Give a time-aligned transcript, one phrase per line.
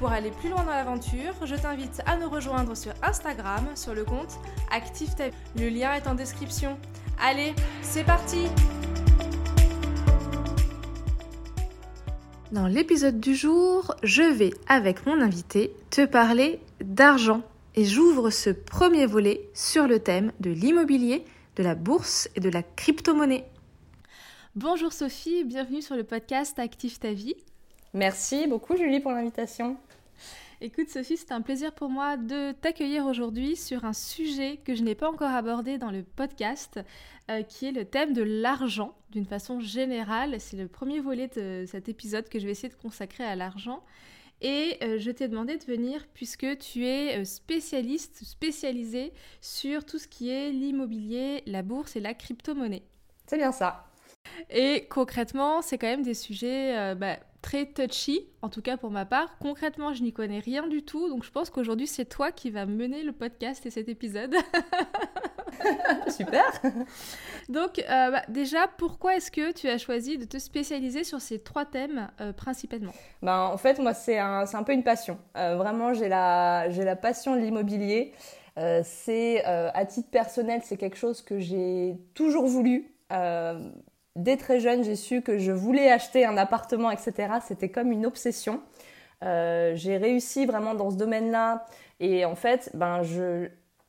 [0.00, 4.02] Pour aller plus loin dans l'aventure, je t'invite à nous rejoindre sur Instagram sur le
[4.02, 4.38] compte
[4.70, 5.24] Active Ta
[5.58, 6.78] Le lien est en description.
[7.20, 8.46] Allez, c'est parti
[12.50, 17.42] Dans l'épisode du jour, je vais, avec mon invité, te parler d'argent.
[17.76, 21.26] Et j'ouvre ce premier volet sur le thème de l'immobilier,
[21.56, 23.44] de la bourse et de la crypto-monnaie.
[24.56, 27.34] Bonjour Sophie, bienvenue sur le podcast Active ta vie.
[27.92, 29.76] Merci beaucoup Julie pour l'invitation.
[30.62, 34.82] Écoute Sophie, c'est un plaisir pour moi de t'accueillir aujourd'hui sur un sujet que je
[34.82, 36.78] n'ai pas encore abordé dans le podcast,
[37.30, 40.38] euh, qui est le thème de l'argent d'une façon générale.
[40.38, 43.82] C'est le premier volet de cet épisode que je vais essayer de consacrer à l'argent.
[44.42, 49.98] Et euh, je t'ai demandé de venir puisque tu es euh, spécialiste, spécialisé sur tout
[49.98, 52.82] ce qui est l'immobilier, la bourse et la crypto-monnaie.
[53.26, 53.89] C'est bien ça.
[54.48, 59.04] Et concrètement, c'est quand même des sujets bah, très touchy, en tout cas pour ma
[59.04, 59.38] part.
[59.38, 62.66] Concrètement, je n'y connais rien du tout, donc je pense qu'aujourd'hui c'est toi qui vas
[62.66, 64.34] mener le podcast et cet épisode.
[66.08, 66.44] Super.
[67.48, 71.38] donc euh, bah, déjà, pourquoi est-ce que tu as choisi de te spécialiser sur ces
[71.40, 72.92] trois thèmes euh, principalement?
[73.22, 75.18] Ben, En fait, moi c'est un, un, peu une passion.
[75.36, 78.12] Euh, vraiment, j'ai la, la passion de l'immobilier.
[78.84, 82.94] c'est à titre personnel, c'est quelque chose que j'ai toujours voulu
[84.22, 87.34] dès très jeune, j'ai su que je voulais acheter un appartement, etc.
[87.46, 88.60] C'était comme une obsession.
[89.22, 91.66] Euh, j'ai réussi vraiment dans ce domaine-là.
[92.00, 93.48] Et en fait, ben, je,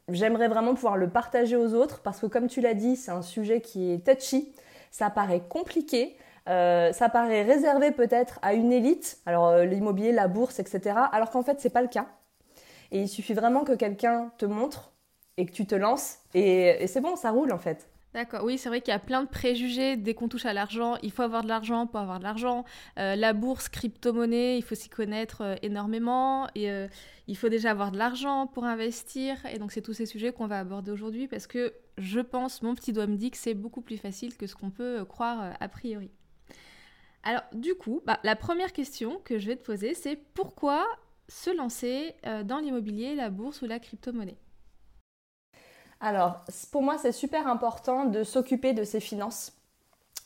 [0.09, 3.21] j'aimerais vraiment pouvoir le partager aux autres parce que, comme tu l'as dit, c'est un
[3.21, 4.53] sujet qui est touchy.
[4.91, 6.17] Ça paraît compliqué.
[6.49, 10.95] Euh, ça paraît réservé peut-être à une élite, alors euh, l'immobilier, la bourse, etc.
[11.11, 12.07] Alors qu'en fait, c'est pas le cas.
[12.91, 14.91] Et il suffit vraiment que quelqu'un te montre
[15.37, 17.90] et que tu te lances et c'est bon, ça roule en fait.
[18.13, 20.97] D'accord, oui, c'est vrai qu'il y a plein de préjugés dès qu'on touche à l'argent.
[21.01, 22.65] Il faut avoir de l'argent pour avoir de l'argent.
[22.99, 26.47] Euh, la bourse, crypto-monnaie, il faut s'y connaître euh, énormément.
[26.53, 26.89] Et euh,
[27.27, 29.37] il faut déjà avoir de l'argent pour investir.
[29.45, 32.75] Et donc, c'est tous ces sujets qu'on va aborder aujourd'hui parce que je pense, mon
[32.75, 35.67] petit doigt me dit que c'est beaucoup plus facile que ce qu'on peut croire a
[35.69, 36.11] priori.
[37.23, 40.85] Alors, du coup, bah, la première question que je vais te poser, c'est pourquoi
[41.29, 44.37] se lancer dans l'immobilier, la bourse ou la crypto-monnaie?
[46.01, 49.53] Alors, pour moi, c'est super important de s'occuper de ses finances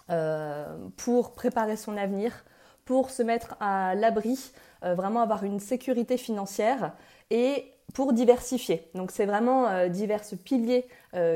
[0.09, 2.45] euh, pour préparer son avenir,
[2.85, 4.53] pour se mettre à l'abri,
[4.83, 6.93] euh, vraiment avoir une sécurité financière
[7.29, 8.89] et pour diversifier.
[8.95, 10.87] Donc, c'est vraiment euh, divers piliers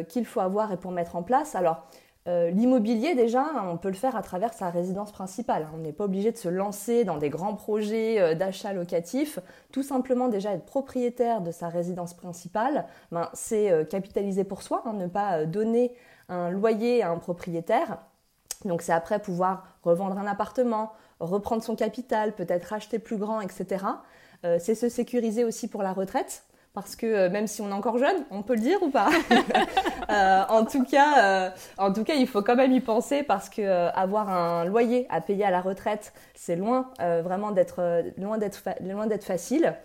[0.10, 1.56] qu'il faut avoir et pour mettre en place.
[1.56, 1.88] Alors,
[2.30, 5.68] euh, l'immobilier, déjà, on peut le faire à travers sa résidence principale.
[5.74, 9.40] On n'est pas obligé de se lancer dans des grands projets euh, d'achat locatif.
[9.72, 14.84] Tout simplement, déjà, être propriétaire de sa résidence principale, ben, c'est euh, capitaliser pour soi,
[14.86, 15.96] hein, ne pas donner
[16.28, 17.98] un loyer à un propriétaire.
[18.64, 23.86] Donc, c'est après pouvoir revendre un appartement, reprendre son capital, peut-être acheter plus grand, etc.
[24.60, 26.44] c'est se sécuriser aussi pour la retraite
[26.74, 29.10] parce que euh, même si on est encore jeune, on peut le dire ou pas
[30.10, 33.50] euh, en, tout cas, euh, en tout cas, il faut quand même y penser parce
[33.50, 39.24] que avoir un loyer à payer à la retraite, c'est loin vraiment d'être loin d'être
[39.24, 39.76] facile.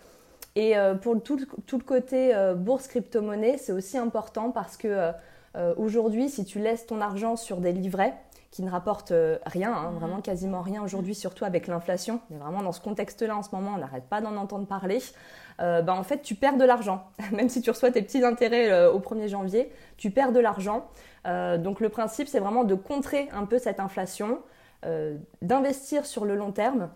[0.55, 1.37] Et pour tout,
[1.67, 5.11] tout, le côté bourse crypto-monnaie, c'est aussi important parce que
[5.77, 8.13] aujourd'hui, si tu laisses ton argent sur des livrets,
[8.55, 9.11] qui ne rapportent
[9.45, 9.99] rien, hein, mhm.
[9.99, 12.21] vraiment quasiment rien aujourd'hui, surtout avec l'inflation.
[12.29, 15.01] Mais vraiment dans ce contexte-là en ce moment, on n'arrête pas d'en entendre parler.
[15.59, 17.03] Euh, bah, en fait, tu perds de l'argent.
[17.33, 20.87] Même si tu reçois tes petits intérêts euh, au 1er janvier, tu perds de l'argent.
[21.27, 24.39] Euh, donc le principe, c'est vraiment de contrer un peu cette inflation,
[25.41, 26.91] d'investir sur le long terme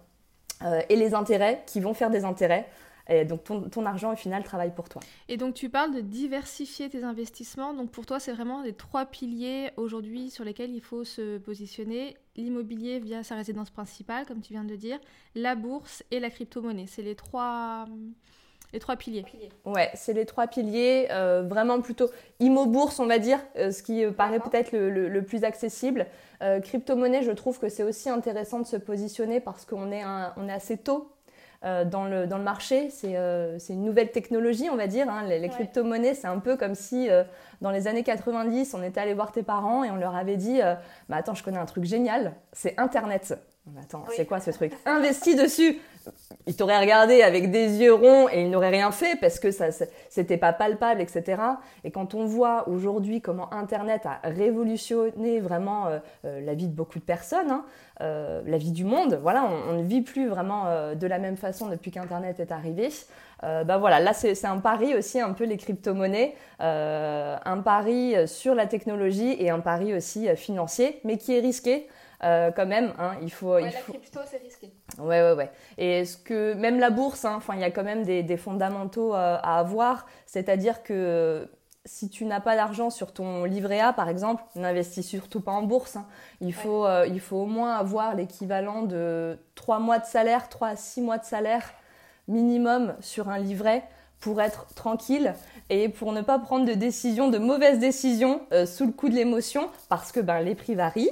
[0.89, 2.69] et les intérêts qui vont faire des intérêts.
[3.09, 5.01] Et donc ton, argent au final travaille pour toi.
[5.27, 7.73] Et donc tu parles de diversifier tes investissements.
[7.73, 12.15] Donc pour toi c'est vraiment les trois piliers aujourd'hui sur lesquels il faut se positionner.
[12.35, 14.99] L'immobilier via sa résidence principale comme tu viens de le dire,
[15.35, 16.87] la bourse et la crypto-monnaie.
[16.87, 17.85] C'est les trois
[18.73, 19.25] les trois piliers.
[19.65, 22.09] Ouais, c'est les trois piliers, euh, vraiment plutôt
[22.39, 26.05] immo-bourse, on va dire, euh, ce qui euh, paraît peut-être le, plus accessible.
[26.39, 30.03] crypto-monnaie, je trouve que c'est aussi intéressant de se positionner parce qu'on est,
[30.37, 31.11] on est assez tôt
[31.63, 32.89] dans, le, dans le marché.
[32.89, 33.13] C'est
[33.69, 35.09] une nouvelle technologie, on va dire.
[35.09, 35.23] Hein.
[35.27, 37.09] Les, crypto-monnaies, c'est un peu comme si
[37.61, 40.59] dans les années 90, on était allé voir tes parents et on leur avait dit
[41.09, 43.37] bah, Attends, je connais un truc génial, c'est Internet.
[43.81, 44.73] Attends, c'est quoi ce truc?
[44.85, 45.79] Investis dessus
[46.47, 49.67] Il t'aurait regardé avec des yeux ronds et il n'aurait rien fait parce que ça
[50.09, 51.41] c'était pas palpable, etc.
[51.83, 56.73] Et quand on voit aujourd'hui comment Internet a révolutionné vraiment euh, euh, la vie de
[56.73, 57.65] beaucoup de personnes, hein,
[58.01, 60.65] euh, la vie du monde, voilà, on, ne vit plus vraiment
[60.95, 62.89] de la même façon depuis qu'Internet est arrivé.
[63.41, 68.65] bah voilà, là c'est un pari aussi un peu les crypto-monnaies, un pari sur la
[68.67, 71.87] technologie et un pari aussi financier, mais qui est risqué
[72.23, 72.93] euh, quand même.
[72.99, 74.71] Hein, il faut, ouais, il la crypto, c'est risqué.
[74.97, 75.51] Ouais, ouais, ouais.
[75.77, 78.37] Et ce que même la bourse, hein, enfin, il y a quand même des, des
[78.37, 80.05] fondamentaux euh, à avoir.
[80.25, 81.47] C'est-à-dire que
[81.85, 85.63] si tu n'as pas d'argent sur ton livret A, par exemple, n'investis surtout pas en
[85.63, 85.95] bourse.
[85.95, 86.05] Hein.
[86.41, 90.67] Il, faut, euh, il faut au moins avoir l'équivalent de 3 mois de salaire, 3
[90.67, 91.73] à 6 mois de salaire
[92.27, 93.83] minimum sur un livret
[94.19, 95.33] pour être tranquille
[95.69, 99.69] et pour ne pas prendre de décisions, de mauvaises décisions sous le coup de l'émotion
[99.87, 101.09] parce que ben, les prix varient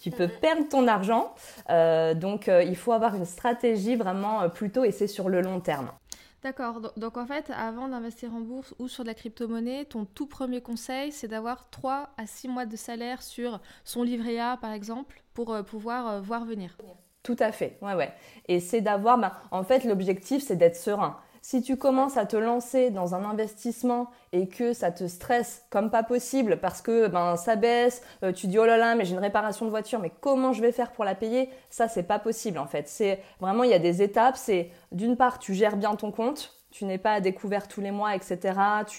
[0.00, 1.34] tu peux perdre ton argent.
[1.70, 5.40] Euh, donc, euh, il faut avoir une stratégie vraiment euh, plutôt et c'est sur le
[5.40, 5.90] long terme.
[6.42, 6.92] D'accord.
[6.96, 10.60] Donc, en fait, avant d'investir en bourse ou sur de la crypto-monnaie, ton tout premier
[10.60, 15.22] conseil, c'est d'avoir 3 à 6 mois de salaire sur son livret A, par exemple,
[15.34, 16.78] pour pouvoir voir venir.
[17.24, 18.12] Tout à fait, ouais, ouais.
[18.46, 21.18] Et c'est d'avoir, bah, en fait, l'objectif, c'est d'être serein.
[21.50, 25.90] Si tu commences à te lancer dans un investissement et que ça te stresse comme
[25.90, 29.14] pas possible parce que ben ça baisse, euh, tu dis oh là là mais j'ai
[29.14, 31.48] une réparation de voiture mais comment je vais faire pour la payer?
[31.70, 32.86] Ça c'est pas possible en fait.
[32.86, 34.36] C'est vraiment il y a des étapes.
[34.36, 37.92] C'est d'une part tu gères bien ton compte, tu n'es pas à découvert tous les
[37.92, 38.38] mois etc.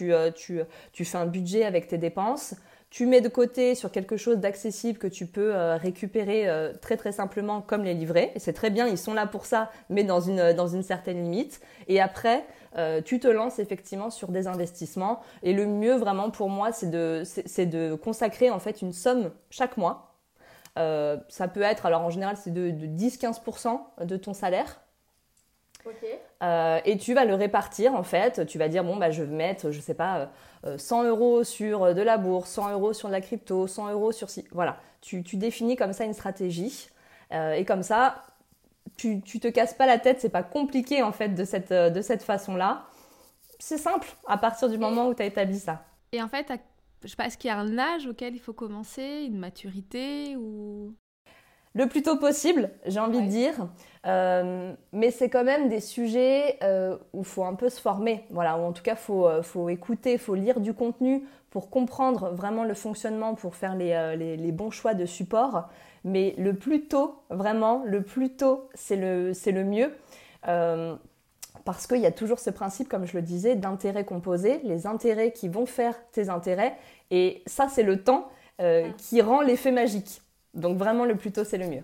[0.02, 0.60] Euh, tu,
[0.92, 2.56] tu fais un budget avec tes dépenses
[2.90, 6.98] tu mets de côté sur quelque chose d'accessible que tu peux euh, récupérer euh, très
[6.98, 8.32] très simplement comme les livrets.
[8.34, 11.24] Et c'est très bien, ils sont là pour ça, mais dans une, dans une certaine
[11.24, 11.62] limite.
[11.88, 12.46] Et après,
[12.78, 15.22] euh, tu te lances effectivement sur des investissements.
[15.44, 19.32] Et le mieux vraiment pour moi, c'est de, c'est, de consacrer en fait une somme
[19.52, 20.16] chaque mois.
[20.76, 24.82] ça peut être, alors en général, c'est de, de 10-15% de ton salaire.
[26.42, 28.46] Et tu vas le répartir en fait.
[28.46, 30.30] Tu vas dire bon bah je vais mettre, je sais pas,
[30.78, 33.92] 100 euh, euros sur euh, de la bourse, 100 euros sur de la crypto, 100
[33.92, 34.46] euros sur si.
[34.52, 36.90] Voilà, tu, définis comme ça une stratégie.
[37.32, 38.24] Euh, et comme ça,
[38.98, 42.02] tu, tu te casses pas la tête, c'est pas compliqué en fait de cette, de
[42.02, 42.86] cette façon-là.
[43.60, 45.84] C'est simple à partir du moment où tu as établi ça.
[46.12, 46.52] Et en fait,
[47.04, 50.36] je sais pas, est-ce qu'il y a un âge auquel il faut commencer, une maturité
[50.38, 50.96] ou
[51.80, 53.54] le plus tôt possible, j'ai envie de dire.
[54.06, 58.26] Euh, mais c'est quand même des sujets euh, où il faut un peu se former.
[58.32, 61.24] Voilà, ou en tout cas, il faut, euh, faut, écouter, il faut lire du contenu
[61.52, 65.70] pour comprendre vraiment le fonctionnement, pour faire les, les, bons choix de support.
[66.04, 69.96] Mais le plus tôt, vraiment, le plus tôt, c'est le, le mieux.
[71.64, 75.32] parce qu'il y a toujours ce principe, comme je le disais, d'intérêts composés, les intérêts
[75.32, 76.76] qui vont faire tes intérêts.
[77.10, 78.28] Et ça, c'est le temps
[78.60, 78.82] ah.
[78.98, 80.22] qui rend l'effet magique.
[80.54, 81.84] Donc vraiment, le plus tôt, c'est le mieux.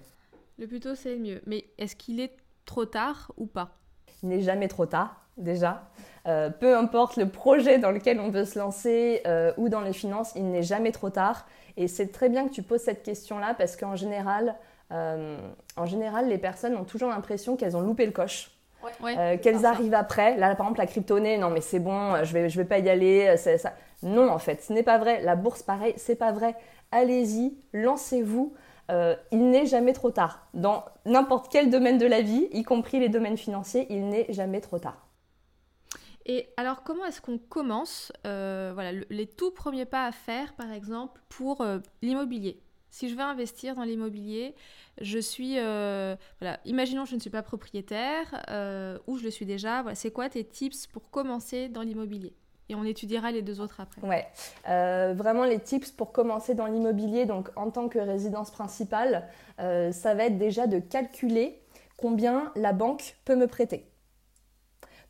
[0.58, 1.42] Le plus tôt, c'est le mieux.
[1.46, 2.36] Mais est-ce qu'il est
[2.66, 3.78] trop tard ou pas?
[4.24, 5.90] Il n'est jamais trop tard, déjà.
[6.28, 9.94] Euh, peu importe le projet dans lequel on veut se lancer euh, ou dans les
[9.94, 11.46] finances, il n'est jamais trop tard.
[11.78, 14.56] Et c'est très bien que tu poses cette question-là parce qu'en général,
[14.92, 15.38] euh,
[15.78, 18.52] en général, les personnes ont toujours l'impression qu'elles ont loupé le coche.
[19.42, 20.38] qu'elles arrivent après.
[20.38, 22.90] Là, par exemple, la crypto-monnaie, non, mais c'est bon, je vais, je vais pas y
[22.90, 23.36] aller.
[23.38, 23.74] Ça.
[24.04, 25.22] Non, en fait, ce n'est pas vrai.
[25.22, 26.56] La bourse, pareil, c'est pas vrai
[26.92, 28.54] allez-y, lancez-vous.
[28.92, 30.48] Euh, il n'est jamais trop tard.
[30.54, 34.62] Dans n'importe quel domaine de la vie, y compris les domaines financiers, il n'est jamais
[34.62, 35.08] trop tard.
[36.28, 40.72] Et alors, comment est-ce qu'on commence euh, voilà, les tout premiers pas à faire, par
[40.72, 42.62] exemple, pour euh, l'immobilier?
[42.92, 44.56] Si je veux investir dans l'immobilier,
[45.02, 45.58] je suis...
[46.66, 48.46] imaginons que je ne suis pas propriétaire
[49.08, 49.82] ou je le suis déjà.
[49.82, 52.34] Voilà, c'est quoi tes tips pour commencer dans l'immobilier?
[52.70, 54.02] Et on étudiera les deux autres après.
[54.02, 54.28] Ouais,
[54.70, 59.28] euh, vraiment les tips pour commencer dans l'immobilier, donc en tant que résidence principale,
[59.60, 61.62] euh, ça va être déjà de calculer
[61.98, 63.90] combien la banque peut me prêter.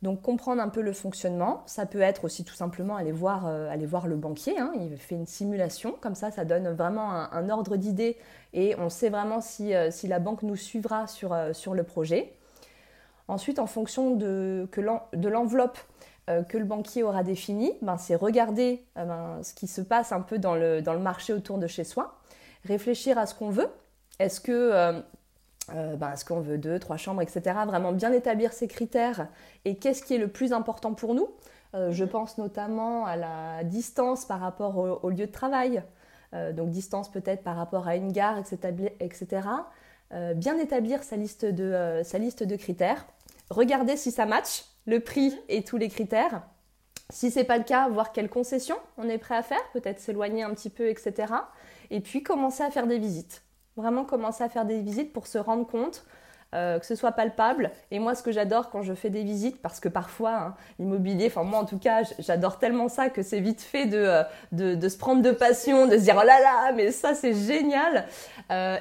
[0.02, 3.70] Donc comprendre un peu le fonctionnement, ça peut être aussi tout simplement aller voir, euh,
[3.70, 4.72] aller voir le banquier, hein.
[4.78, 8.18] il fait une simulation, comme ça ça donne vraiment un, ordre d'idée
[8.52, 12.34] et on sait vraiment si, si, la banque nous suivra sur, sur le projet.
[13.28, 14.68] Ensuite, en fonction de,
[15.14, 15.78] de l'enveloppe
[16.26, 20.20] que le banquier aura défini, ben, c'est regarder euh, ben, ce qui se passe un
[20.20, 22.18] peu dans le, dans le marché autour de chez soi,
[22.64, 23.68] réfléchir à ce qu'on veut.
[24.18, 25.00] Est-ce que euh,
[25.68, 27.42] ben, est-ce qu'on veut deux, trois chambres, etc.
[27.66, 29.28] Vraiment bien établir ces critères
[29.64, 31.28] et qu'est-ce qui est le plus important pour nous?
[31.90, 35.82] je pense notamment à la distance par rapport au, lieu de travail,
[36.54, 39.46] donc distance peut-être par rapport à une gare, etc.
[40.36, 43.04] bien établir sa liste, de, sa liste de critères,
[43.50, 46.42] regarder si ça match, le prix et tous les critères.
[47.10, 50.42] Si c'est pas le cas, voir quelles concessions on est prêt à faire, peut-être s'éloigner
[50.42, 51.32] un petit peu, etc.
[51.90, 53.42] Et puis commencer à faire des visites.
[53.76, 56.04] Vraiment commencer à faire des visites pour se rendre compte
[56.54, 57.70] euh, que ce soit palpable.
[57.90, 61.26] Et moi, ce que j'adore quand je fais des visites, parce que parfois, hein, l'immobilier,
[61.26, 64.96] enfin moi en tout cas, j'adore tellement ça que c'est vite fait de, de, se
[64.96, 68.06] prendre de passion, de se dire oh là là, mais ça c'est génial.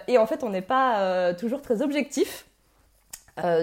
[0.07, 2.45] et en fait, on n'est pas toujours très objectif.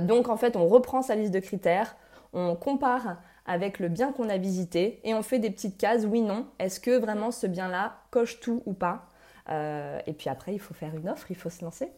[0.03, 1.95] donc en fait, on reprend sa liste de critères,
[2.33, 6.21] on compare avec le bien qu'on a visité et on fait des petites cases, oui,
[6.23, 9.09] non, est-ce que vraiment ce bien-là coche tout ou pas?
[9.49, 11.93] Euh, Et puis après, il faut faire une offre, il faut se lancer.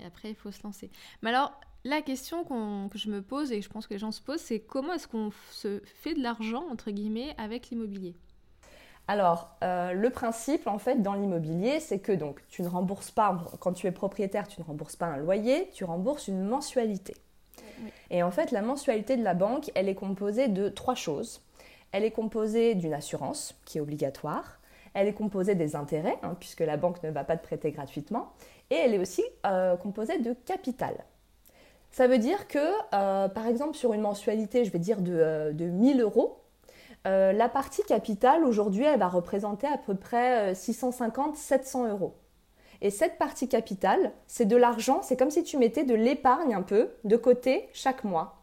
[0.00, 0.90] Et après, il faut se lancer.
[1.22, 1.52] Mais alors,
[1.84, 4.60] la question que je me pose et je pense que les gens se posent, c'est
[4.60, 8.16] comment est-ce qu'on se fait de l'argent, entre guillemets, avec l'immobilier?
[9.08, 13.36] Alors, euh, le principe, en fait, dans l'immobilier, c'est que donc, tu ne rembourses pas,
[13.60, 17.14] quand tu es propriétaire, tu ne rembourses pas un loyer, tu rembourses une mensualité.
[18.10, 21.42] Et en fait, la mensualité de la banque, elle est composée de trois choses.
[21.92, 24.58] Elle est composée d'une assurance qui est obligatoire.
[24.94, 28.32] Elle est composée des intérêts, hein, puisque la banque ne va pas te prêter gratuitement.
[28.70, 31.04] Et elle est aussi euh, composée de capital.
[31.90, 32.58] Ça veut dire que,
[32.94, 36.38] euh, par exemple, sur une mensualité, je vais dire de, euh, de 1000 euros,
[37.04, 42.14] la partie capital, aujourd'hui, elle va représenter à peu près 650-700 euros.
[42.80, 46.62] Et cette partie capitale, c'est de l'argent, c'est comme si tu mettais de l'épargne un
[46.62, 48.42] peu de côté chaque mois.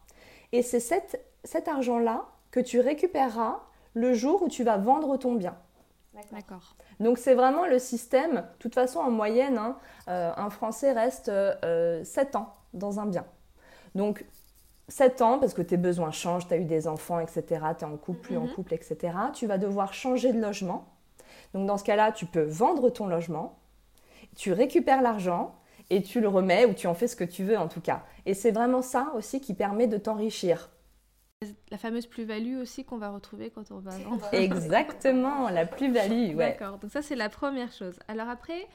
[0.52, 3.60] Et c'est cet argent-là que tu récupéreras
[3.94, 5.56] le jour où tu vas vendre ton bien.
[6.32, 6.76] D'accord.
[7.00, 8.36] Donc c'est vraiment le système.
[8.36, 9.76] De toute façon, en moyenne, hein,
[10.08, 11.32] euh, un Français reste 7
[11.64, 12.02] euh,
[12.34, 13.26] ans dans un bien.
[13.94, 14.24] Donc
[14.88, 17.84] 7 ans, parce que tes besoins changent, tu as eu des enfants, etc., tu es
[17.84, 18.54] en couple, plus en mhm.
[18.54, 18.96] couple, etc.,
[19.34, 20.86] tu vas devoir changer de logement.
[21.54, 23.58] Donc dans ce cas-là, tu peux vendre ton logement,
[24.36, 25.58] tu récupères l'argent
[25.90, 28.04] et tu le remets ou tu en fais ce que tu veux en tout cas.
[28.24, 30.70] Et c'est vraiment ça aussi qui permet de t'enrichir.
[31.70, 34.26] La fameuse plus-value aussi qu'on va retrouver quand on va vendre.
[34.32, 36.52] Exactement, la plus-value, ouais.
[36.52, 37.98] D'accord, donc ça c'est la première chose.
[38.08, 38.66] Alors après,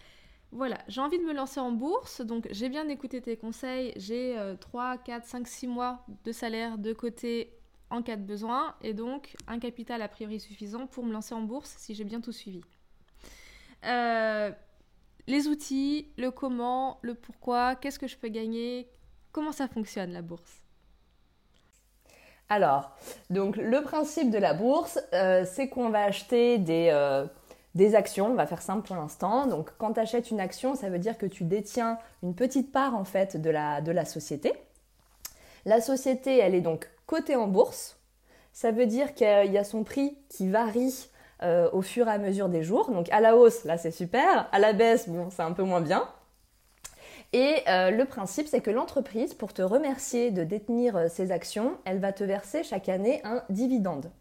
[0.51, 4.35] voilà, j'ai envie de me lancer en bourse, donc j'ai bien écouté tes conseils, j'ai
[4.59, 7.53] 3, 4, 5, 6 mois de salaire de côté
[7.89, 11.41] en cas de besoin, et donc un capital a priori suffisant pour me lancer en
[11.41, 12.61] bourse si j'ai bien tout suivi.
[13.85, 14.51] Euh,
[15.27, 18.89] les outils, le comment, le pourquoi, qu'est-ce que je peux gagner,
[19.31, 20.61] comment ça fonctionne la bourse?
[22.49, 22.91] Alors,
[23.29, 27.25] donc le principe de la bourse, euh, c'est qu'on va acheter des, euh,
[27.75, 29.47] des actions, on va faire simple pour l'instant.
[29.47, 32.95] Donc quand tu achètes une action, ça veut dire que tu détiens une petite part
[32.95, 34.53] en fait de la, de la société.
[35.65, 37.97] La société, elle est donc cotée en bourse.
[38.51, 41.07] Ça veut dire qu'il y a son prix qui varie
[41.43, 42.91] euh, au fur et à mesure des jours.
[42.91, 44.47] Donc à la hausse, là c'est super.
[44.51, 46.07] À la baisse, bon, c'est un peu moins bien.
[47.33, 51.77] Et euh, le principe, c'est que l'entreprise, pour te remercier de détenir euh, ses actions,
[51.85, 54.11] elle va te verser chaque année un dividende.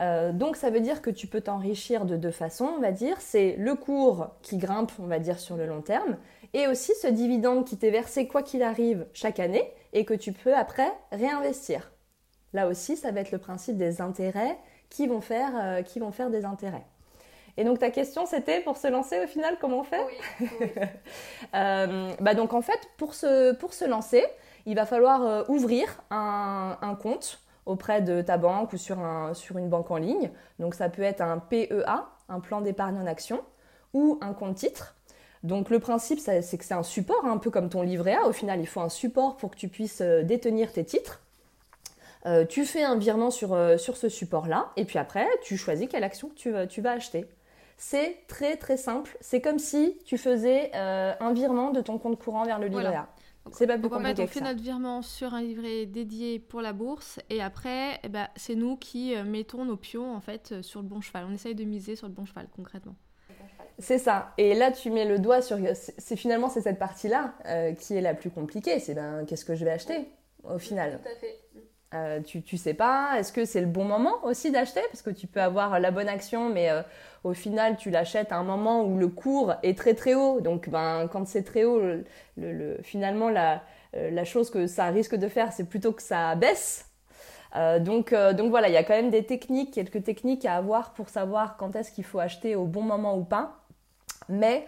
[0.00, 3.16] donc ça veut dire que tu peux t'enrichir de deux façons, on va dire.
[3.20, 6.16] C'est le cours qui grimpe, on va dire, sur le long terme,
[6.52, 10.32] et aussi ce dividende qui t'est versé quoi qu'il arrive chaque année et que tu
[10.32, 11.92] peux après réinvestir.
[12.54, 14.56] Là aussi, ça va être le principe des intérêts
[14.94, 16.86] qui vont faire, euh, qui vont faire des intérêts.
[17.56, 20.68] Et donc ta question c'était pour se lancer au final comment on fait oui,
[21.54, 24.24] euh, bah donc en fait pour se, pour se lancer
[24.66, 29.34] il va falloir euh, ouvrir un, un, compte auprès de ta banque ou sur, un,
[29.34, 30.30] sur une banque en ligne.
[30.58, 33.40] Donc ça peut être un PEA, un plan d'épargne en action,
[33.92, 34.96] ou un compte titre.
[35.42, 38.26] Donc le principe c'est que c'est un support, hein, un peu comme ton livret A.
[38.26, 41.23] Au final il faut un support pour que tu puisses détenir tes titres.
[42.26, 45.88] Euh, tu fais un virement sur, euh, sur ce support-là, et puis après, tu choisis
[45.88, 47.26] quelle action tu, tu vas acheter.
[47.76, 49.16] C'est très très simple.
[49.20, 52.94] C'est comme si tu faisais euh, un virement de ton compte courant vers le livret
[52.94, 53.08] A.
[53.52, 54.12] C'est pas beaucoup compliqué.
[54.12, 58.00] En fait, on fait notre virement sur un livret dédié pour la bourse et après,
[58.02, 61.26] eh ben, c'est nous qui mettons nos pions en fait sur le bon cheval.
[61.28, 62.94] On essaye de miser sur le bon cheval concrètement.
[63.78, 64.32] C'est ça.
[64.38, 65.58] Et là, tu mets le doigt sur.
[65.74, 67.34] C'est finalement c'est cette partie-là
[67.80, 68.78] qui est la plus compliquée.
[68.78, 70.08] C'est ben qu'est-ce que je vais acheter
[70.44, 71.00] au final?
[71.02, 71.43] Tout à fait.
[71.94, 74.80] Euh, tu, sais pas, est-ce que c'est le bon moment aussi d'acheter?
[74.90, 76.82] Parce que tu peux avoir la bonne action, mais euh,
[77.22, 80.40] au final, tu l'achètes à un moment où le cours est très très haut.
[80.40, 81.80] Donc, ben, quand c'est très haut,
[82.36, 83.62] le, finalement, la,
[83.96, 86.90] euh, la, chose que ça risque de faire, c'est plutôt que ça baisse.
[87.80, 91.08] donc, donc voilà, il y a quand même des techniques, quelques techniques à avoir pour
[91.08, 93.64] savoir quand est-ce qu'il faut acheter au bon moment ou pas.
[94.28, 94.66] Mais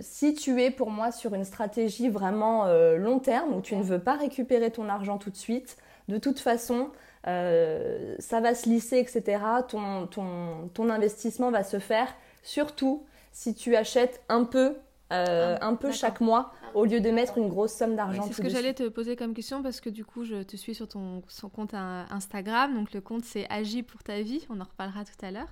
[0.00, 2.64] si tu es pour moi sur une stratégie vraiment
[2.96, 5.76] long terme où tu ne veux pas récupérer ton argent tout de suite,
[6.08, 6.90] de toute façon,
[7.26, 9.40] euh, ça va se lisser, etc.
[9.68, 14.76] Ton, ton, ton, investissement va se faire, surtout si tu achètes un peu,
[15.12, 18.22] euh, ah, un peu chaque mois, au lieu de mettre une grosse somme d'argent.
[18.28, 20.74] c'est ce que j'allais te poser comme question parce que du coup, je te suis
[20.74, 21.22] sur ton,
[21.52, 22.74] compte Instagram.
[22.74, 24.46] Donc le compte, c'est Agis pour ta vie.
[24.48, 25.48] On en reparlera tout à l'heure.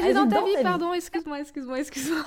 [0.00, 0.94] Agis dans ta vie, pardon.
[0.94, 2.24] Excuse-moi, excuse-moi, excuse-moi.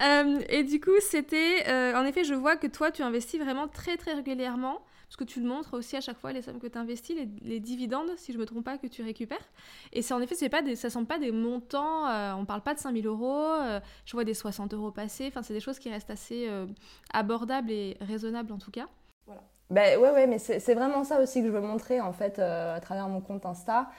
[0.48, 1.70] et du coup, c'était.
[1.94, 4.80] en effet, je vois que toi, tu investis vraiment très, très régulièrement
[5.12, 7.60] parce que tu le montres aussi à chaque fois les sommes que tu investis, les,
[7.60, 9.46] dividendes, si je me trompe pas, que tu récupères.
[9.92, 12.72] Et c'est en effet, c'est pas ça sont pas des montants, euh, on parle pas
[12.72, 15.90] de 5000 euros, euh, je vois des 60 euros passer, enfin c'est des choses qui
[15.90, 16.64] restent assez euh,
[17.12, 18.86] abordables et raisonnables en tout cas.
[19.26, 19.42] Voilà.
[19.68, 22.80] Ben ouais, ouais, mais c'est vraiment ça aussi que je veux montrer en fait à
[22.80, 23.90] travers mon compte Insta,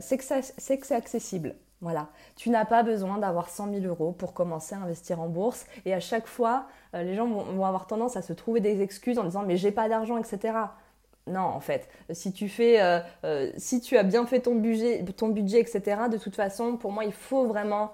[0.00, 1.54] c'est que c'est accessible.
[1.80, 5.66] Voilà, tu n'as pas besoin d'avoir 100 000 euros pour commencer à investir en bourse.
[5.84, 9.18] Et à chaque fois, euh, les gens vont, avoir tendance à se trouver des excuses
[9.18, 10.54] en disant mais j'ai pas d'argent, etc.
[11.28, 15.04] Non, en fait, si tu fais, euh, euh, si tu as bien fait ton budget,
[15.16, 16.08] ton budget, etc.
[16.10, 17.92] De toute façon, pour moi, il faut vraiment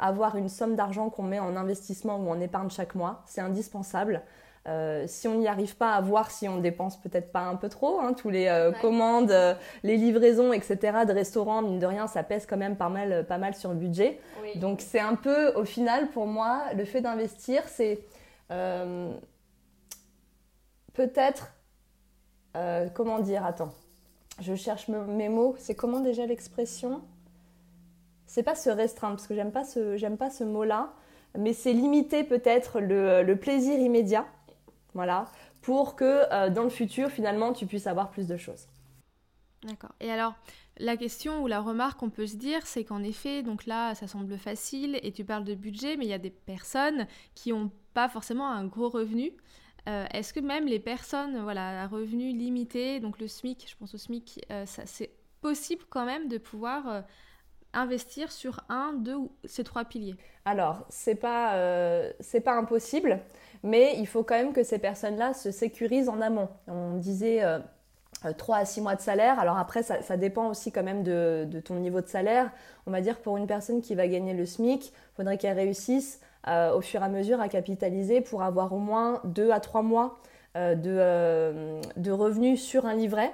[0.00, 3.22] avoir une somme d'argent qu'on met en investissement ou en épargne chaque mois.
[3.26, 4.20] C'est indispensable.
[4.68, 7.70] Euh, si on n'y arrive pas à voir si on dépense peut-être pas un peu
[7.70, 11.06] trop, hein, tous les euh, commandes, euh, les livraisons, etc.
[11.08, 13.76] de restaurants, mine de rien, ça pèse quand même pas mal, pas mal sur le
[13.76, 14.20] budget.
[14.56, 18.00] Donc c'est un peu, au final, pour moi, le fait d'investir, c'est
[20.92, 21.54] peut-être,
[22.94, 23.70] comment dire, attends,
[24.40, 27.00] je cherche mes mots, c'est comment déjà l'expression?
[28.26, 30.92] C'est pas se restreindre, parce que j'aime pas ce, j'aime pas ce mot-là,
[31.38, 34.26] mais c'est limiter peut-être le plaisir immédiat
[34.94, 35.26] voilà,
[35.62, 38.66] pour que euh, dans le futur, finalement, tu puisses avoir plus de choses.
[39.62, 39.92] D'accord.
[40.00, 40.34] Et alors,
[40.78, 44.06] la question ou la remarque qu'on peut se dire, c'est qu'en effet, donc là, ça
[44.06, 47.70] semble facile et tu parles de budget, mais il y a des personnes qui n'ont
[47.92, 49.32] pas forcément un gros revenu.
[49.88, 53.94] Euh, est-ce que même les personnes voilà, à revenus limités, donc le SMIC, je pense
[53.94, 55.10] au SMIC, euh, c'est
[55.42, 57.04] possible quand même de pouvoir
[57.72, 60.16] investir sur un, deux ou ces trois piliers?
[60.44, 61.54] Alors, c'est pas,
[62.44, 63.20] pas impossible
[63.62, 66.48] mais il faut quand même que ces personnes-là se sécurisent en amont.
[66.66, 67.42] On disait
[68.36, 69.38] 3 euh, à 6 mois de salaire.
[69.38, 72.50] Alors après, ça, dépend aussi quand même de, ton niveau de salaire.
[72.86, 76.20] On va dire pour une personne qui va gagner le SMIC, il faudrait qu'elle réussisse
[76.48, 79.82] euh, au fur et à mesure à capitaliser pour avoir au moins 2 à 3
[79.82, 80.18] mois
[80.56, 80.74] euh,
[81.96, 83.30] de, revenus sur un livret.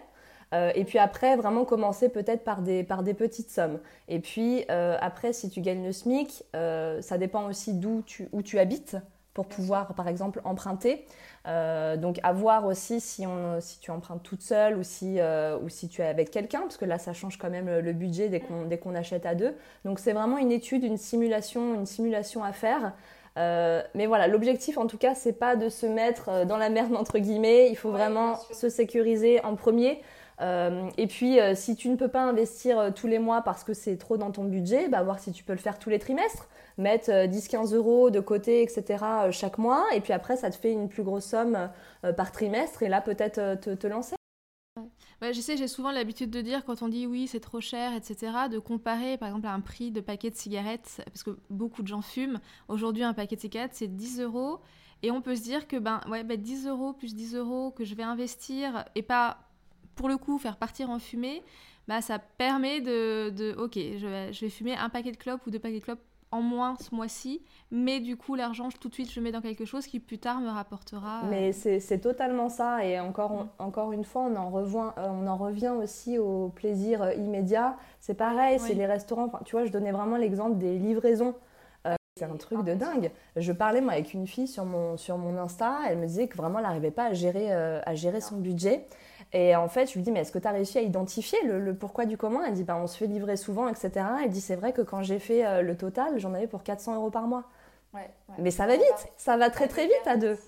[0.52, 2.82] et puis après, vraiment commencer peut-être par des,
[3.14, 3.78] petites sommes.
[4.08, 8.96] Et puis après, si tu gagnes le SMIC, ça dépend aussi d'où où tu habites
[9.36, 11.04] pour pouvoir, par exemple, emprunter.
[11.46, 15.58] Euh, donc, à voir aussi si, on, si tu empruntes toute seule ou si, euh,
[15.62, 18.30] ou si tu es avec quelqu'un, parce que là, ça change quand même le, budget
[18.30, 19.54] dès qu'on, dès qu'on achète à deux.
[19.84, 22.94] Donc, c'est vraiment une étude, une simulation, une simulation à faire.
[23.36, 26.96] Euh, mais voilà, l'objectif en tout cas, c'est pas de se mettre dans la merde
[26.96, 27.68] entre guillemets.
[27.68, 30.00] Il faut vraiment se sécuriser en premier.
[30.40, 34.16] et puis, si tu ne peux pas investir tous les mois parce que c'est trop
[34.16, 37.72] dans ton budget, bah, voir si tu peux le faire tous les trimestres mettre 10-15
[37.72, 39.04] euh, euros de côté, etc.
[39.04, 39.84] Euh, chaque mois.
[39.94, 41.70] Et puis après, ça te fait une plus grosse somme
[42.04, 42.82] euh, par trimestre.
[42.82, 44.16] Et là, peut-être te, lancer.
[45.22, 47.94] Ouais, je sais, j'ai souvent l'habitude de dire quand on dit oui, c'est trop cher,
[47.94, 51.82] etc., de comparer par exemple à un prix de paquet de cigarettes, parce que beaucoup
[51.82, 52.40] de gens fument.
[52.68, 54.60] Aujourd'hui, un paquet de cigarettes, c'est 10 euros.
[55.02, 57.84] Et on peut se dire que ben, ouais, ben 10 euros plus 10 euros que
[57.84, 59.38] je vais investir et pas
[59.94, 61.42] pour le coup faire partir en fumée,
[61.88, 65.46] bah, ça permet de, de ok, je vais, je vais fumer un paquet de clopes
[65.46, 66.00] ou deux paquets de clopes
[66.36, 69.40] en moins ce mois-ci, mais du coup l'argent tout de suite je le mets dans
[69.40, 71.22] quelque chose qui plus tard me rapportera.
[71.24, 75.26] Euh, mais c'est totalement ça et encore, encore une fois on en, revient, euh, on
[75.26, 77.76] en revient aussi au plaisir euh, immédiat.
[78.00, 81.34] C'est pareil, c'est les restaurants, tu vois je donnais vraiment l'exemple des livraisons.
[82.18, 83.10] c'est un truc de dingue.
[83.36, 86.36] Je parlais moi avec une fille sur mon, sur mon Insta, elle me disait que
[86.36, 88.86] vraiment elle n'arrivait pas à gérer, à gérer son budget.
[89.32, 91.74] Et en fait, je lui dis, mais est-ce que tu as réussi à identifier le,
[91.74, 92.42] pourquoi du comment?
[92.42, 93.90] Elle dit, bah, on se fait livrer souvent, etc.
[94.22, 96.94] Elle dit, c'est vrai que quand j'ai fait euh, le total, j'en avais pour 400
[96.94, 97.44] euros par mois.
[98.38, 100.38] Mais ça va vite, ça va très très vite à deux.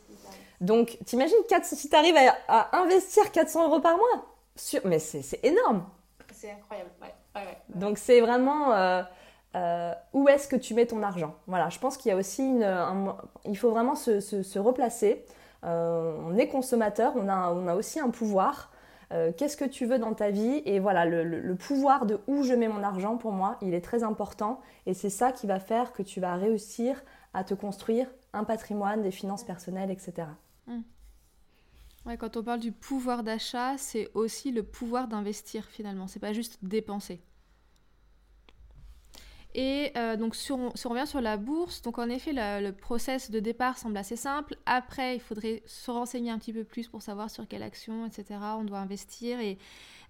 [0.60, 4.80] Donc, t'imagines, si tu arrives à, investir 400 euros par mois, sur...
[4.84, 5.86] mais c'est énorme.
[6.34, 6.90] C'est incroyable,
[7.74, 9.02] Donc, c'est vraiment euh,
[9.54, 11.34] euh, où est-ce que tu mets ton argent?
[11.46, 13.14] Voilà, je pense qu'il y a aussi une,
[13.46, 15.24] il faut vraiment se, se replacer.
[15.64, 18.70] Euh, on est consommateur, on a, on a aussi un pouvoir.
[19.12, 20.62] Euh, qu'est-ce que tu veux dans ta vie?
[20.64, 24.02] Et voilà, le, pouvoir de où je mets mon argent, pour moi, il est très
[24.02, 24.60] important.
[24.86, 27.02] Et c'est ça qui va faire que tu vas réussir
[27.34, 30.28] à te construire un patrimoine, des finances personnelles, etc.
[30.66, 30.80] Mmh.
[32.06, 36.06] Ouais, quand on parle du pouvoir d'achat, c'est aussi le pouvoir d'investir finalement.
[36.06, 37.20] C'est pas juste dépenser.
[39.60, 43.40] Et euh, donc, si on, revient sur la bourse, donc en effet, le process de
[43.40, 44.54] départ semble assez simple.
[44.66, 48.38] Après, il faudrait se renseigner un petit peu plus pour savoir sur quelle action, etc.,
[48.56, 49.40] on doit investir.
[49.40, 49.58] Et,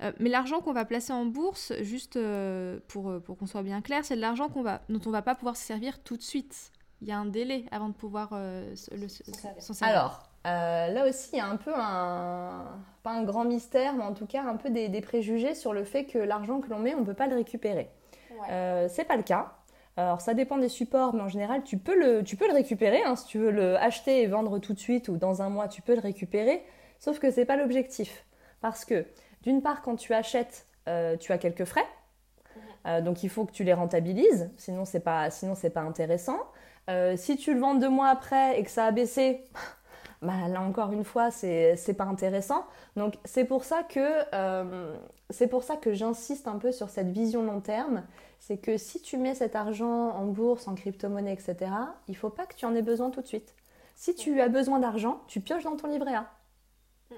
[0.02, 3.80] euh, mais l'argent qu'on va placer en bourse, juste euh, pour, pour qu'on soit bien
[3.80, 6.18] clair, c'est de l'argent qu'on va, dont on ne va pas pouvoir se servir tout
[6.18, 6.70] de suite.
[7.00, 8.34] Il y a un délai avant de pouvoir
[8.74, 9.96] s'en servir.
[9.96, 12.66] Alors, là aussi, il y a un peu un,
[13.02, 16.04] pas un grand mystère, mais en tout cas un peu des préjugés sur le fait
[16.04, 17.88] que l'argent que l'on met, on ne peut pas le récupérer.
[18.50, 19.52] Euh, c'est pas le cas.
[19.96, 23.02] Alors ça dépend des supports, mais en général tu peux le, tu peux le récupérer.
[23.02, 23.16] Hein.
[23.16, 25.82] Si tu veux le acheter et vendre tout de suite ou dans un mois, tu
[25.82, 26.62] peux le récupérer.
[27.00, 28.24] Sauf que ce n'est pas l'objectif.
[28.60, 29.06] Parce que
[29.42, 31.86] d'une part, quand tu achètes, euh, tu as quelques frais.
[32.86, 36.38] Euh, donc il faut que tu les rentabilises, sinon c'est pas, sinon c'est pas intéressant.
[37.16, 39.44] Si tu le vends deux mois après et que ça a baissé,
[40.22, 42.64] bah, là encore une fois, c'est pas intéressant.
[42.96, 44.24] Donc c'est pour ça que
[45.46, 48.02] pour ça que j'insiste un peu sur cette vision long terme
[48.40, 51.70] c'est que si tu mets cet argent en bourse, en crypto-monnaie, etc.,
[52.06, 53.54] il ne faut pas que tu en aies besoin tout de suite.
[53.94, 56.30] Si tu as besoin d'argent, tu pioches dans ton livret A.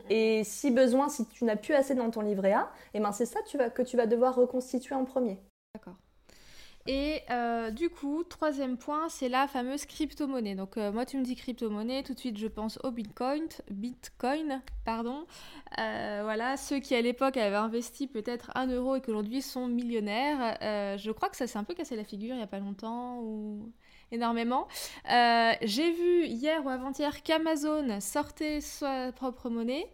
[0.09, 3.27] Et si besoin, si tu n'as plus assez dans ton livret A, eh ben c'est
[3.27, 5.39] ça que tu vas devoir reconstituer en premier.
[5.75, 5.97] D'accord.
[6.87, 10.55] Et euh, du coup, troisième point, c'est la fameuse crypto-monnaie.
[10.55, 14.63] Donc euh, moi, tu me dis crypto-monnaie, tout de suite, je pense au Bitcoin, Bitcoin,
[14.85, 15.27] pardon.
[15.79, 20.57] Euh, voilà, ceux qui à l'époque avaient investi peut-être un euro et qu'aujourd'hui sont millionnaires.
[20.99, 23.19] je crois que ça s'est un peu cassé la figure il n'y a pas longtemps
[23.21, 23.73] ou
[24.11, 24.67] énormément.
[25.05, 29.87] J'ai vu hier ou avant-hier qu'Amazon sortait sa propre monnaie.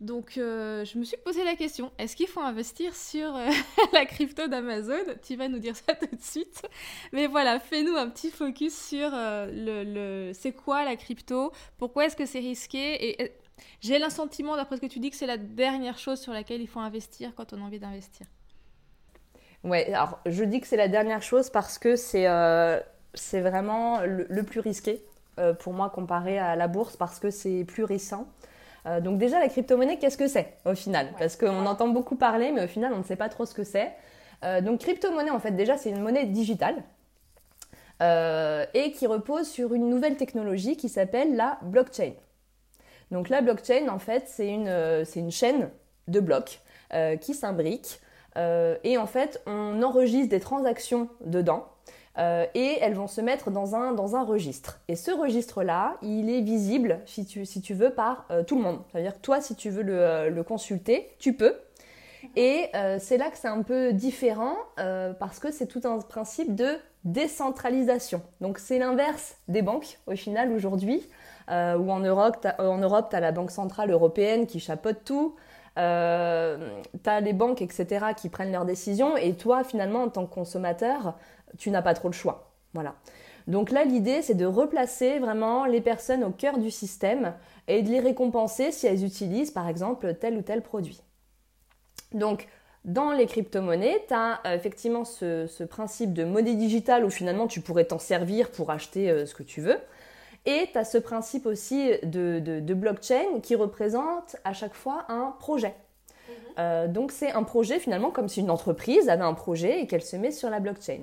[0.00, 3.48] Donc, euh, je me suis posé la question est-ce qu'il faut investir sur euh,
[3.94, 4.94] la crypto d'Amazon?
[5.26, 6.62] Tu vas nous dire ça tout de suite.
[7.12, 11.50] Mais voilà, fais-nous un petit focus sur euh, le, c'est quoi la crypto?
[11.78, 13.22] Pourquoi est-ce que c'est risqué?
[13.22, 13.32] Et
[13.80, 16.68] j'ai l'assentiment, d'après ce que tu dis, que c'est la dernière chose sur laquelle il
[16.68, 18.26] faut investir quand on a envie d'investir.
[19.64, 24.60] Ouais, alors je dis que c'est la dernière chose parce que c'est vraiment le, plus
[24.60, 25.02] risqué
[25.60, 28.28] pour moi comparé à la bourse parce que c'est plus récent.
[28.86, 32.52] Euh, donc déjà, la crypto-monnaie, qu'est-ce que c'est au final Parce qu'on entend beaucoup parler,
[32.52, 33.92] mais au final, on ne sait pas trop ce que c'est.
[34.44, 36.76] Euh, donc crypto-monnaie, en fait, déjà, c'est une monnaie digitale
[38.02, 42.12] euh, et qui repose sur une nouvelle technologie qui s'appelle la blockchain.
[43.10, 45.70] Donc la blockchain, en fait, c'est une, une chaîne
[46.08, 46.60] de blocs
[47.20, 48.00] qui s'imbriquent
[48.36, 51.66] et en fait, on enregistre des transactions dedans
[52.18, 54.80] euh, et elles vont se mettre dans un, dans un registre.
[54.88, 58.62] Et ce registre-là, il est visible, si tu, si tu veux, par euh, tout le
[58.62, 58.78] monde.
[58.90, 61.54] C'est-à-dire que toi, si tu veux le, euh, consulter, tu peux.
[62.34, 66.76] Et c'est là que c'est un peu différent parce que c'est tout un principe de
[67.04, 68.20] décentralisation.
[68.40, 71.08] Donc c'est l'inverse des banques au final aujourd'hui,
[71.48, 75.36] où en Europe, tu as la Banque Centrale Européenne qui chapeaute tout,
[75.78, 80.26] euh, tu as les banques, etc., qui prennent leurs décisions, et toi, finalement, en tant
[80.26, 81.14] que consommateur,
[81.58, 82.52] tu n'as pas trop le choix.
[82.74, 82.94] Voilà.
[83.46, 87.34] Donc là, l'idée, c'est de replacer vraiment les personnes au cœur du système
[87.68, 91.00] et de les récompenser si elles utilisent, par exemple, tel ou tel produit.
[92.12, 92.48] Donc,
[92.84, 97.60] dans les crypto-monnaies, tu as euh, effectivement ce, principe de monnaie digitale où finalement tu
[97.60, 99.78] pourrais t'en servir pour acheter euh, ce que tu veux.
[100.44, 105.74] Et tu as ce principe aussi de, blockchain qui représente à chaque fois un projet.
[106.28, 106.34] Mhm.
[106.58, 110.02] Euh, donc c'est un projet finalement comme si une entreprise avait un projet et qu'elle
[110.02, 111.00] se met sur la blockchain.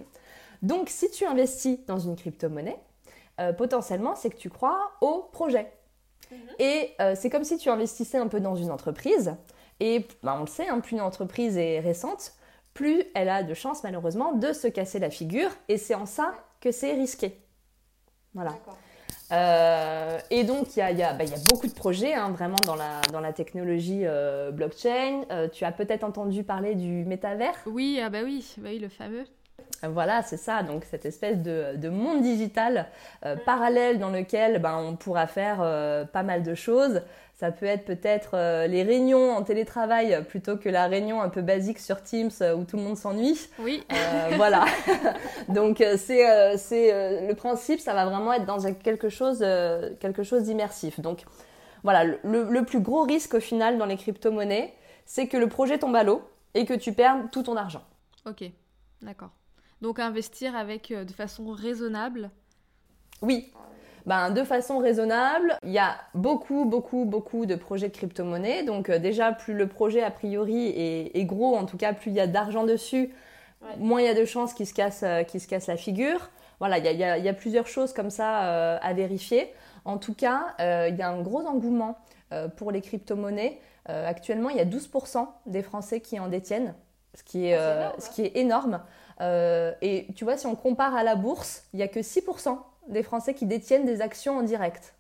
[0.64, 2.80] Donc, si tu investis dans une crypto-monnaie,
[3.40, 5.72] euh, potentiellement, c'est que tu crois au projet.
[6.32, 6.38] Mhm.
[6.60, 9.36] Et euh, c'est comme si tu investissais un peu dans une entreprise.
[9.82, 12.34] Et bah, on le sait, hein, plus une entreprise est récente,
[12.74, 15.50] plus elle a de chances malheureusement de se casser la figure.
[15.68, 17.38] Et c'est en ça que c'est risqué.
[18.34, 18.54] Voilà.
[19.32, 23.20] Euh, et donc, il y a, bah, beaucoup de projets hein, vraiment dans la, dans
[23.20, 24.06] la technologie
[24.54, 25.24] blockchain.
[25.52, 27.56] tu as peut-être entendu parler du métavers?
[27.66, 29.26] Oui, ah bah oui, bah oui, le fameux.
[29.90, 32.88] Voilà, c'est ça, donc cette espèce de, monde digital
[33.26, 37.02] euh, parallèle dans lequel ben, on pourra faire euh, pas mal de choses.
[37.36, 41.42] Ça peut être peut-être euh, les réunions en télétravail plutôt que la réunion un peu
[41.42, 43.50] basique sur Teams où tout le monde s'ennuie.
[43.60, 43.84] Oui.
[44.38, 44.66] voilà.
[45.50, 46.24] donc c'est
[47.28, 49.46] le principe, ça va vraiment être dans quelque chose,
[50.00, 51.02] quelque chose d'immersif.
[51.02, 51.26] Donc
[51.84, 54.74] voilà, le, le plus gros risque au final dans les crypto-monnaies,
[55.06, 56.22] c'est que le projet tombe à l'eau
[56.54, 57.84] et que tu perds tout ton argent.
[58.26, 58.46] Ok,
[59.02, 59.32] d'accord.
[59.84, 62.30] Donc investir avec euh, de façon raisonnable.
[63.22, 63.52] Oui.
[64.06, 68.64] Ben, de façon raisonnable, il y a beaucoup, beaucoup, beaucoup de projets de crypto-monnaie.
[68.64, 70.68] Donc euh, déjà, plus le projet a priori
[71.14, 73.14] est, gros, en tout cas, plus il y a d'argent dessus,
[73.78, 76.30] moins il y a de chances qu'il se, casse, euh, se casse la figure.
[76.60, 79.54] Voilà, il y, a, plusieurs choses comme ça à vérifier.
[79.84, 81.98] En tout cas, il y a un gros engouement
[82.56, 83.60] pour les crypto-monnaies.
[83.88, 86.74] actuellement, il y a 12% des Français qui en détiennent,
[87.16, 88.80] ce qui est, ah, ce qui est énorme.
[89.24, 92.58] Euh, et tu vois, si on compare à la bourse, il n'y a que 6%
[92.90, 94.94] des Français qui détiennent des actions en direct.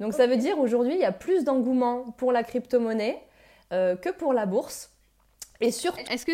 [0.00, 3.22] Donc ça veut dire aujourd'hui, il y a plus d'engouement pour la crypto-monnaie
[3.72, 4.90] euh, que pour la bourse.
[5.60, 6.00] Et surtout...
[6.10, 6.32] Est-ce que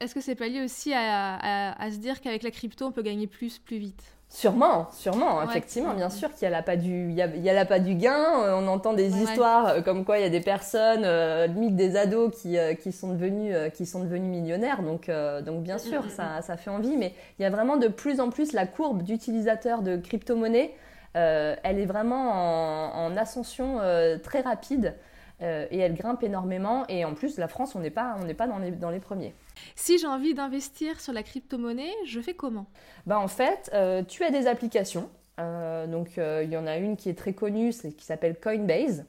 [0.00, 3.26] est-ce que c'est pas lié aussi à, se dire qu'avec la crypto, on peut gagner
[3.26, 4.02] plus, plus vite?
[4.32, 7.50] Sûrement, sûrement, effectivement, bien sûr qu'il n'y a, pas du, il y a, il y
[7.50, 8.44] a pas du gain.
[8.44, 11.74] Euh, on entend des histoires euh, comme quoi il y a des personnes, euh, limite
[11.74, 14.82] des ados, qui, qui, sont devenus, qui sont devenus millionnaires.
[14.82, 15.10] Donc,
[15.44, 16.96] donc bien sûr, ça, ça, fait envie.
[16.96, 20.76] Mais il y a vraiment de plus en plus la courbe d'utilisateurs de crypto-monnaies.
[21.14, 23.80] elle est vraiment en, ascension
[24.22, 24.94] très rapide
[25.40, 26.84] et elle grimpe énormément.
[26.88, 29.34] Et en plus, la France, on n'est pas, on pas dans les, dans les premiers.
[29.74, 32.66] Si j'ai envie d'investir sur la crypto-monnaie, je fais comment?
[33.06, 35.10] Bah, En fait, euh, tu as des applications.
[35.38, 39.04] Euh, donc, euh, il y en a une qui est très connue, qui s'appelle Coinbase.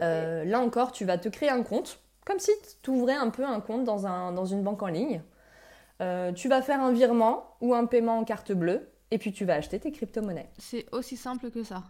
[0.00, 2.50] là encore, tu vas te créer un compte, comme si
[2.82, 5.22] tu ouvrais un peu un compte dans, un, dans une banque en ligne.
[6.34, 9.54] tu vas faire un virement ou un paiement en carte bleue, et puis tu vas
[9.54, 10.50] acheter tes crypto-monnaies.
[10.58, 11.84] C'est aussi simple que ça.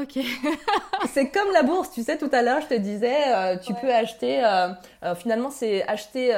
[0.00, 0.18] Ok.
[1.08, 3.92] c'est comme la bourse, tu sais, tout à l'heure, je te disais, euh, tu peux
[3.92, 4.68] acheter, euh,
[5.02, 6.32] euh, finalement, c'est acheter,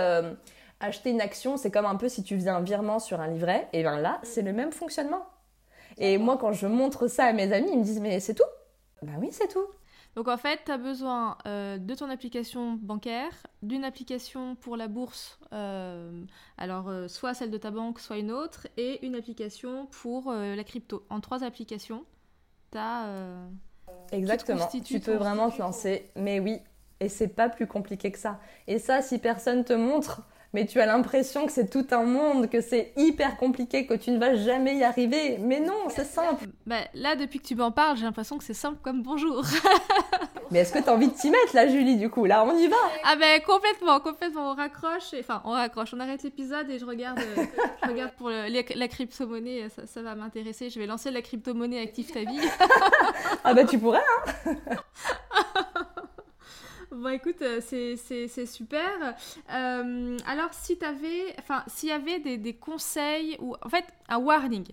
[0.81, 3.69] acheter une action, c'est comme un peu si tu faisais un virement sur un livret,
[3.73, 5.27] et bien là, c'est le même fonctionnement.
[5.99, 8.51] Et moi, quand je montre ça à mes amis, ils me disent, mais c'est tout
[9.03, 9.67] Ben oui, c'est tout.
[10.17, 15.39] Donc en fait, tu as besoin de ton application bancaire, d'une application pour la bourse,
[16.57, 21.05] alors soit celle de ta banque, soit une autre, et une application pour la crypto.
[21.11, 22.05] En trois applications,
[22.77, 23.49] euh,
[24.13, 24.67] Exactement.
[24.85, 26.11] Tu peux vraiment te lancer.
[26.17, 26.61] Mais oui,
[27.01, 28.39] et c'est pas plus compliqué que ça.
[28.67, 30.23] Et ça, si personne te montre,
[30.53, 34.11] mais tu as l'impression que c'est tout un monde, que c'est hyper compliqué, que tu
[34.11, 35.39] ne vas jamais y arriver.
[35.39, 36.47] Mais non, c'est simple.
[36.67, 39.45] Bah, là, depuis que tu m'en parles, j'ai l'impression que c'est simple comme bonjour.
[40.51, 42.25] mais est-ce que tu as envie de t'y mettre là, Julie, du coup?
[42.25, 44.51] Là, on y va Ah ben complètement, complètement.
[44.51, 47.45] On raccroche, enfin, on raccroche, on arrête l'épisode et je regarde, euh,
[47.85, 50.69] je regarde pour la crypto-monnaie, ça, ça, va m'intéresser.
[50.69, 52.41] Je vais lancer la crypto-monnaie Active ta vie.
[53.45, 54.01] ah bah tu pourrais,
[54.47, 54.55] hein
[56.93, 59.15] Bon, écoute, euh, c'est super.
[59.55, 63.85] Euh, alors, si tu avais, enfin, s'il y avait des, des, conseils ou, en fait,
[64.09, 64.67] un warning,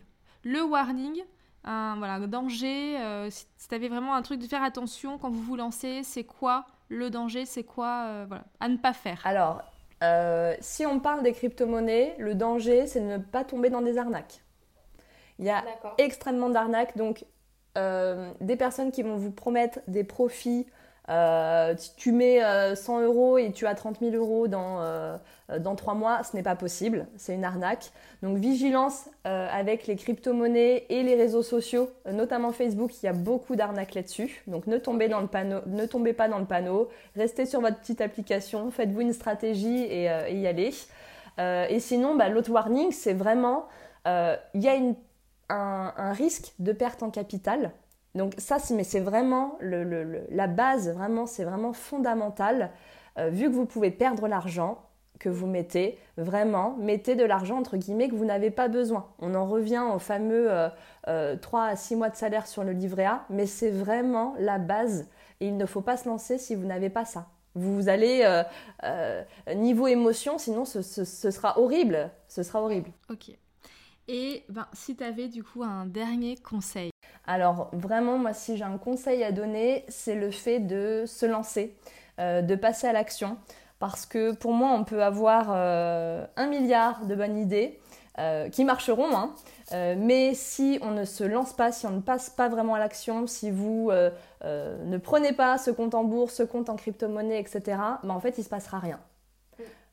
[0.44, 1.22] le warning,
[1.64, 5.30] un, voilà, un danger, euh, si, tu avais vraiment un truc de faire attention quand
[5.30, 9.22] vous vous lancez, c'est quoi le danger, c'est quoi, voilà, à ne pas faire?
[9.24, 9.62] Alors,
[10.60, 14.42] si on parle des crypto-monnaies, le danger, c'est de ne pas tomber dans des arnaques.
[15.38, 15.64] Il y a
[15.98, 17.26] extrêmement d'arnaques, donc
[17.76, 20.66] des personnes qui vont vous promettre des profits
[21.10, 22.42] euh, tu mets
[22.76, 25.18] 100 euh, euros et tu as 30 000 euros dans, euh,
[25.60, 27.92] dans 3 mois, ce n'est pas possible, c'est une arnaque.
[28.24, 33.56] Donc vigilance avec les crypto-monnaies et les réseaux sociaux, notamment Facebook, il y a beaucoup
[33.56, 34.44] d'arnaques là-dessus.
[34.48, 38.72] Donc ne tombez, panneau, ne tombez pas dans le panneau, restez sur votre petite application,
[38.72, 40.74] faites-vous une stratégie et, y allez.
[41.38, 43.68] et sinon, bah, l'autre warning, c'est vraiment,
[44.06, 44.74] il y a
[45.50, 47.72] un risque de perte en capital
[48.18, 52.72] donc ça, c'est vraiment la base, vraiment, c'est vraiment fondamental.
[53.18, 54.84] Euh, vu que vous pouvez perdre l'argent
[55.20, 59.08] que vous mettez, vraiment, mettez de l'argent entre guillemets que vous n'avez pas besoin.
[59.20, 60.68] On en revient au fameux 3 euh,
[61.08, 65.08] euh, à 6 mois de salaire sur le livret A, mais c'est vraiment la base
[65.40, 67.28] il ne faut pas se lancer si vous n'avez pas ça.
[67.54, 68.44] Vous allez
[69.56, 72.12] niveau émotion, sinon ce, ce, sera horrible.
[72.28, 72.92] Ce sera horrible.
[73.10, 73.32] Ok.
[74.08, 76.90] Et ben, si tu avais du coup un dernier conseil
[77.28, 81.76] alors vraiment, moi, si j'ai un conseil à donner, c'est le fait de se lancer,
[82.20, 83.38] euh, de passer à l'action.
[83.80, 87.80] Parce que pour moi, on peut avoir euh, un milliard de bonnes idées
[88.18, 89.36] euh, qui marcheront, hein.
[89.72, 93.28] mais si on ne se lance pas, si on ne passe pas vraiment à l'action,
[93.28, 93.92] si vous
[94.44, 97.62] ne prenez pas ce compte en bourse, ce compte en crypto-monnaie, etc.,
[98.02, 99.00] ben, en fait, il ne se passera rien.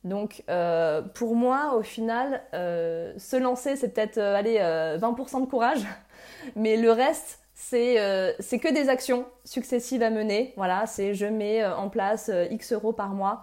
[0.05, 0.43] Donc
[1.13, 5.87] pour moi, au final, se lancer, c'est peut-être aller 20% de courage,
[6.57, 7.41] mais le reste,
[7.73, 10.53] euh, c'est que des actions successives à mener.
[10.57, 13.43] Voilà, c'est je mets euh, en place euh, X euros par mois,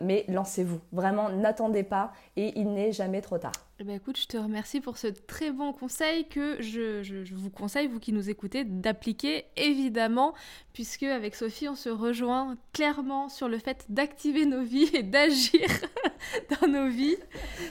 [0.00, 0.80] mais lancez-vous.
[0.92, 3.52] Vraiment, n'attendez pas et il n'est jamais trop tard.
[3.82, 7.88] Eh ben, écoute, je te remercie pour ce très bon conseil que je, vous conseille,
[7.88, 10.34] vous qui nous écoutez, d'appliquer évidemment,
[10.72, 15.66] puisque avec Sophie, on se rejoint clairement sur le fait d'activer nos vies et d'agir
[16.60, 17.16] dans nos vies.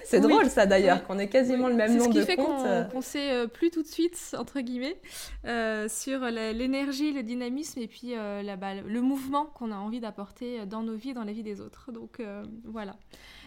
[0.04, 2.26] C'est drôle ça d'ailleurs, qu'on ait quasiment le même nombre de comptes.
[2.26, 4.98] C'est ce qui fait qu'on sait euh, plus tout de suite, entre guillemets,
[5.46, 10.66] euh, sur l'énergie, le dynamisme et puis euh, la, le mouvement qu'on a envie d'apporter
[10.66, 11.94] dans nos vies, dans la vie des autres.
[11.94, 12.22] Donc
[12.66, 12.98] voilà.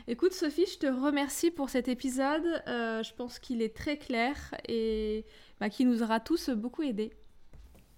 [0.06, 2.44] Écoute Sophie, je te remercie pour cet épisode.
[2.68, 5.24] Euh, je pense qu'il est très clair et
[5.60, 7.10] bah, qui nous aura tous beaucoup aidés.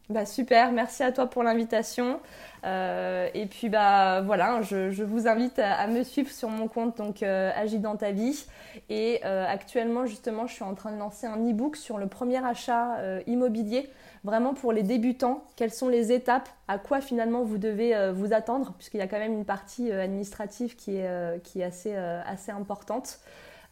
[0.08, 2.20] Bah super, merci à toi pour l'invitation.
[2.64, 7.22] Euh, et puis bah voilà, je, vous invite à, me suivre sur mon compte donc
[7.22, 8.46] euh, Agis dans ta vie.
[8.88, 12.98] Et actuellement justement, je suis en train de lancer un e-book sur le premier achat
[13.26, 13.90] immobilier
[14.26, 18.32] vraiment pour les débutants, quelles sont les étapes, à quoi finalement vous devez euh, vous
[18.32, 21.64] attendre, puisqu'il y a quand même une partie euh, administrative qui est, euh, qui est
[21.64, 23.20] assez, assez importante.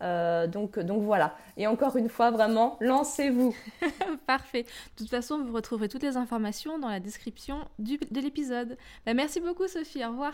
[0.00, 1.34] Donc, donc voilà.
[1.56, 3.54] Et encore une fois, vraiment, lancez-vous.
[4.26, 4.62] Parfait.
[4.62, 8.76] De toute façon, vous retrouverez toutes les informations dans la description de l'épisode.
[9.06, 10.32] Bah, merci beaucoup Sophie, au revoir.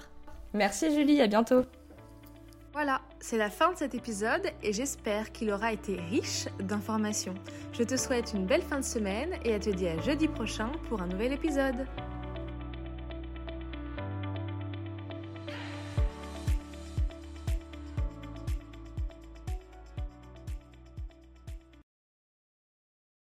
[0.53, 1.63] Merci Julie, à bientôt.
[2.73, 7.35] Voilà, c'est la fin de cet épisode et j'espère qu'il aura été riche d'informations.
[7.73, 10.71] Je te souhaite une belle fin de semaine et à te dire à jeudi prochain
[10.89, 11.87] pour un nouvel épisode.